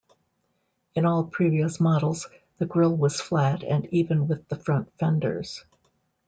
In 0.95 1.05
all 1.05 1.23
previous 1.25 1.79
models, 1.79 2.27
the 2.57 2.65
grille 2.65 2.97
was 2.97 3.21
flat 3.21 3.61
and 3.63 3.85
even 3.93 4.27
with 4.27 4.47
the 4.47 4.55
front 4.57 4.91
fenders. 4.97 5.63